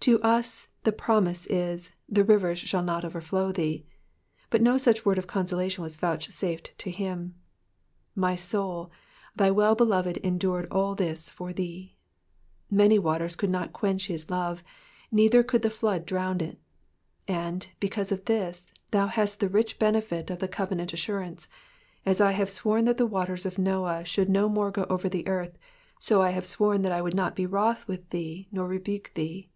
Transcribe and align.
To 0.00 0.20
us 0.20 0.68
the 0.82 0.92
promise 0.92 1.46
is, 1.46 1.90
the 2.06 2.24
rivers 2.24 2.58
shall 2.58 2.82
not 2.82 3.06
overflow 3.06 3.52
thee," 3.52 3.86
but 4.50 4.60
no 4.60 4.76
such 4.76 5.06
word 5.06 5.16
of 5.16 5.26
consolation 5.26 5.82
was 5.82 5.96
vouchsafed 5.96 6.76
to 6.80 6.90
him. 6.90 7.34
My 8.14 8.34
soul, 8.36 8.90
thy 9.34 9.50
Well 9.50 9.74
beloved 9.74 10.18
endured 10.18 10.68
all 10.70 10.94
this 10.94 11.30
for 11.30 11.54
thee. 11.54 11.96
Many 12.70 12.98
waters 12.98 13.34
could 13.34 13.48
not 13.48 13.72
quench 13.72 14.08
his 14.08 14.28
love, 14.28 14.62
neither 15.10 15.42
could 15.42 15.62
the 15.62 15.70
floods 15.70 16.04
drown 16.04 16.42
it; 16.42 16.58
and, 17.26 17.66
because 17.80 18.12
of 18.12 18.26
this, 18.26 18.66
thou 18.90 19.06
hast 19.06 19.40
the 19.40 19.48
rich 19.48 19.78
benefit 19.78 20.28
of 20.30 20.38
that 20.40 20.52
covenant 20.52 20.92
assurance, 20.92 21.48
as 22.04 22.20
I 22.20 22.32
have 22.32 22.50
sworn 22.50 22.84
that 22.84 22.98
the 22.98 23.06
waters 23.06 23.46
of 23.46 23.56
Noah 23.56 24.04
should 24.04 24.28
no 24.28 24.50
more 24.50 24.70
go 24.70 24.84
over 24.90 25.08
the 25.08 25.26
earth; 25.26 25.56
so 25.98 26.20
have 26.20 26.36
I 26.44 26.46
sworn 26.46 26.82
that 26.82 26.92
I 26.92 27.00
would 27.00 27.14
not 27.14 27.34
be 27.34 27.46
wroth 27.46 27.88
with 27.88 28.10
thee, 28.10 28.48
nor 28.52 28.68
rebuke 28.68 29.10
thee." 29.14 29.48